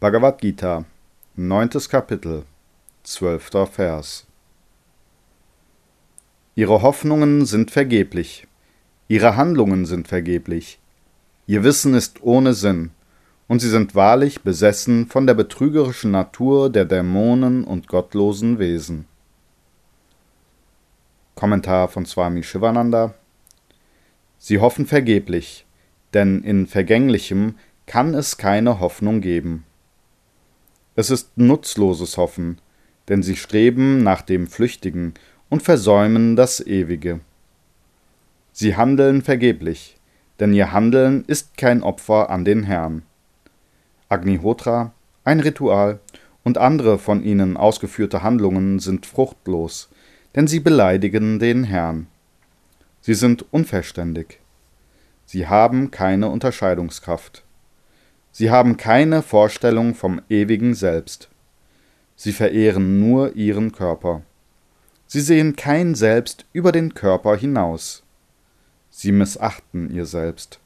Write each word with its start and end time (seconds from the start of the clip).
Bhagavad 0.00 0.40
Gita, 0.40 0.84
9. 1.34 1.70
Kapitel, 1.90 2.44
12. 3.02 3.68
Vers. 3.68 4.28
Ihre 6.54 6.82
Hoffnungen 6.82 7.44
sind 7.46 7.72
vergeblich, 7.72 8.46
ihre 9.08 9.34
Handlungen 9.34 9.86
sind 9.86 10.06
vergeblich, 10.06 10.78
ihr 11.48 11.64
Wissen 11.64 11.94
ist 11.94 12.22
ohne 12.22 12.54
Sinn, 12.54 12.92
und 13.48 13.58
sie 13.58 13.68
sind 13.68 13.96
wahrlich 13.96 14.42
besessen 14.42 15.08
von 15.08 15.26
der 15.26 15.34
betrügerischen 15.34 16.12
Natur 16.12 16.70
der 16.70 16.84
Dämonen 16.84 17.64
und 17.64 17.88
gottlosen 17.88 18.60
Wesen. 18.60 19.06
Kommentar 21.34 21.88
von 21.88 22.06
Swami 22.06 22.44
Shivananda 22.44 23.14
Sie 24.38 24.60
hoffen 24.60 24.86
vergeblich, 24.86 25.66
denn 26.14 26.44
in 26.44 26.68
Vergänglichem 26.68 27.56
kann 27.86 28.14
es 28.14 28.36
keine 28.36 28.78
Hoffnung 28.78 29.20
geben. 29.20 29.64
Es 30.98 31.10
ist 31.10 31.38
nutzloses 31.38 32.16
Hoffen, 32.16 32.58
denn 33.06 33.22
sie 33.22 33.36
streben 33.36 34.02
nach 34.02 34.20
dem 34.20 34.48
Flüchtigen 34.48 35.14
und 35.48 35.62
versäumen 35.62 36.34
das 36.34 36.58
Ewige. 36.58 37.20
Sie 38.50 38.74
handeln 38.74 39.22
vergeblich, 39.22 39.96
denn 40.40 40.52
ihr 40.52 40.72
Handeln 40.72 41.24
ist 41.28 41.56
kein 41.56 41.84
Opfer 41.84 42.30
an 42.30 42.44
den 42.44 42.64
Herrn. 42.64 43.02
Agnihotra, 44.08 44.92
ein 45.22 45.38
Ritual 45.38 46.00
und 46.42 46.58
andere 46.58 46.98
von 46.98 47.22
ihnen 47.22 47.56
ausgeführte 47.56 48.24
Handlungen 48.24 48.80
sind 48.80 49.06
fruchtlos, 49.06 49.90
denn 50.34 50.48
sie 50.48 50.58
beleidigen 50.58 51.38
den 51.38 51.62
Herrn. 51.62 52.08
Sie 53.02 53.14
sind 53.14 53.44
unverständig. 53.52 54.40
Sie 55.26 55.46
haben 55.46 55.92
keine 55.92 56.28
Unterscheidungskraft. 56.28 57.44
Sie 58.38 58.52
haben 58.52 58.76
keine 58.76 59.22
Vorstellung 59.22 59.96
vom 59.96 60.20
ewigen 60.28 60.72
Selbst. 60.72 61.28
Sie 62.14 62.32
verehren 62.32 63.00
nur 63.00 63.34
ihren 63.34 63.72
Körper. 63.72 64.22
Sie 65.08 65.22
sehen 65.22 65.56
kein 65.56 65.96
Selbst 65.96 66.46
über 66.52 66.70
den 66.70 66.94
Körper 66.94 67.34
hinaus. 67.34 68.04
Sie 68.90 69.10
missachten 69.10 69.92
ihr 69.92 70.06
Selbst. 70.06 70.60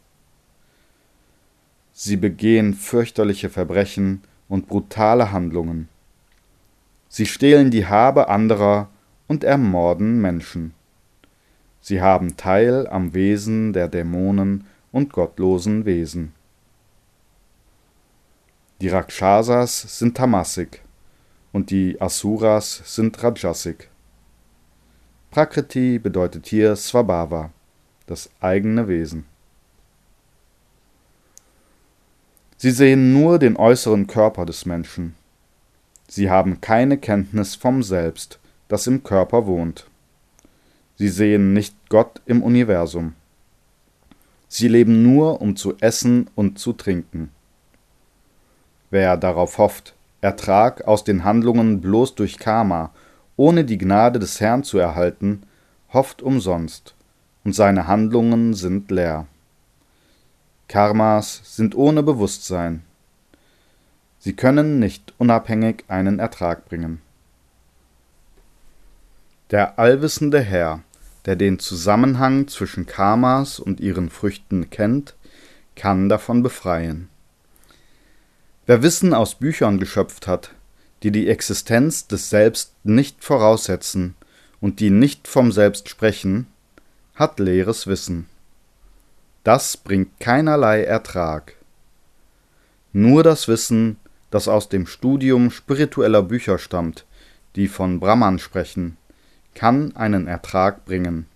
Sie 1.94 2.18
begehen 2.18 2.74
fürchterliche 2.74 3.48
Verbrechen 3.48 4.20
und 4.50 4.68
brutale 4.68 5.32
Handlungen. 5.32 5.88
Sie 7.08 7.24
stehlen 7.24 7.70
die 7.70 7.86
Habe 7.86 8.28
anderer 8.28 8.90
und 9.28 9.44
ermorden 9.44 10.20
Menschen. 10.20 10.74
Sie 11.80 12.02
haben 12.02 12.36
Teil 12.36 12.86
am 12.86 13.14
Wesen 13.14 13.72
der 13.72 13.88
Dämonen 13.88 14.66
und 14.90 15.10
gottlosen 15.14 15.86
Wesen. 15.86 16.34
Die 18.82 18.88
Rakshasas 18.88 19.96
sind 19.96 20.16
Tamasik 20.16 20.82
und 21.52 21.70
die 21.70 22.00
Asuras 22.00 22.82
sind 22.84 23.22
Rajasik. 23.22 23.88
Prakriti 25.30 26.00
bedeutet 26.00 26.48
hier 26.48 26.74
Svabhava, 26.74 27.50
das 28.08 28.28
eigene 28.40 28.88
Wesen. 28.88 29.24
Sie 32.56 32.72
sehen 32.72 33.12
nur 33.12 33.38
den 33.38 33.56
äußeren 33.56 34.08
Körper 34.08 34.46
des 34.46 34.66
Menschen. 34.66 35.14
Sie 36.08 36.28
haben 36.28 36.60
keine 36.60 36.98
Kenntnis 36.98 37.54
vom 37.54 37.84
Selbst, 37.84 38.40
das 38.66 38.88
im 38.88 39.04
Körper 39.04 39.46
wohnt. 39.46 39.86
Sie 40.96 41.08
sehen 41.08 41.52
nicht 41.52 41.76
Gott 41.88 42.20
im 42.26 42.42
Universum. 42.42 43.14
Sie 44.48 44.66
leben 44.66 45.04
nur, 45.04 45.40
um 45.40 45.54
zu 45.54 45.76
essen 45.78 46.28
und 46.34 46.58
zu 46.58 46.72
trinken. 46.72 47.30
Wer 48.92 49.16
darauf 49.16 49.56
hofft, 49.56 49.94
Ertrag 50.20 50.86
aus 50.86 51.02
den 51.02 51.24
Handlungen 51.24 51.80
bloß 51.80 52.14
durch 52.14 52.38
Karma, 52.38 52.90
ohne 53.36 53.64
die 53.64 53.78
Gnade 53.78 54.18
des 54.18 54.38
Herrn 54.38 54.64
zu 54.64 54.76
erhalten, 54.76 55.44
hofft 55.94 56.20
umsonst, 56.20 56.94
und 57.42 57.54
seine 57.54 57.86
Handlungen 57.86 58.52
sind 58.52 58.90
leer. 58.90 59.26
Karmas 60.68 61.40
sind 61.42 61.74
ohne 61.74 62.02
Bewusstsein. 62.02 62.82
Sie 64.18 64.34
können 64.34 64.78
nicht 64.78 65.14
unabhängig 65.16 65.84
einen 65.88 66.18
Ertrag 66.18 66.66
bringen. 66.66 67.00
Der 69.50 69.78
allwissende 69.78 70.40
Herr, 70.40 70.80
der 71.24 71.36
den 71.36 71.58
Zusammenhang 71.58 72.46
zwischen 72.46 72.84
Karmas 72.84 73.58
und 73.58 73.80
ihren 73.80 74.10
Früchten 74.10 74.68
kennt, 74.68 75.14
kann 75.76 76.10
davon 76.10 76.42
befreien. 76.42 77.08
Wer 78.64 78.82
Wissen 78.82 79.12
aus 79.12 79.34
Büchern 79.34 79.78
geschöpft 79.78 80.28
hat, 80.28 80.52
die 81.02 81.10
die 81.10 81.28
Existenz 81.28 82.06
des 82.06 82.30
Selbst 82.30 82.74
nicht 82.84 83.24
voraussetzen 83.24 84.14
und 84.60 84.78
die 84.78 84.90
nicht 84.90 85.26
vom 85.26 85.50
Selbst 85.50 85.88
sprechen, 85.88 86.46
hat 87.16 87.40
leeres 87.40 87.88
Wissen. 87.88 88.28
Das 89.42 89.76
bringt 89.76 90.20
keinerlei 90.20 90.84
Ertrag. 90.84 91.56
Nur 92.92 93.24
das 93.24 93.48
Wissen, 93.48 93.96
das 94.30 94.46
aus 94.46 94.68
dem 94.68 94.86
Studium 94.86 95.50
spiritueller 95.50 96.22
Bücher 96.22 96.58
stammt, 96.58 97.04
die 97.56 97.66
von 97.66 97.98
Brahman 97.98 98.38
sprechen, 98.38 98.96
kann 99.54 99.96
einen 99.96 100.28
Ertrag 100.28 100.84
bringen. 100.84 101.26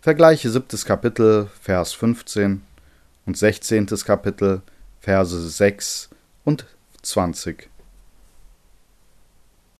Vergleiche 0.00 0.50
siebtes 0.50 0.84
Kapitel, 0.84 1.48
Vers 1.60 1.94
15 1.94 2.62
und 3.24 3.36
sechzehntes 3.38 4.04
Kapitel, 4.04 4.62
Verse 5.00 5.48
6 5.48 6.10
und 6.44 6.66
20. 7.02 7.68